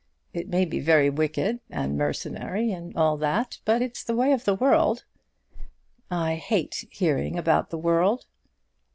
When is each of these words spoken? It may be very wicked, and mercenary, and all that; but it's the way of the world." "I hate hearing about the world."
It 0.33 0.49
may 0.49 0.65
be 0.65 0.79
very 0.79 1.11
wicked, 1.11 1.59
and 1.69 1.95
mercenary, 1.95 2.71
and 2.71 2.97
all 2.97 3.17
that; 3.17 3.59
but 3.65 3.83
it's 3.83 4.03
the 4.03 4.15
way 4.15 4.31
of 4.31 4.45
the 4.45 4.55
world." 4.55 5.05
"I 6.09 6.37
hate 6.37 6.87
hearing 6.89 7.37
about 7.37 7.69
the 7.69 7.77
world." 7.77 8.25